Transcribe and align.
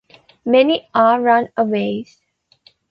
Many 0.45 0.89
are 0.95 1.21
"runaways". 1.21 2.17